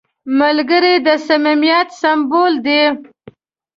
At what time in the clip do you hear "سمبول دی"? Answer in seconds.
2.01-2.81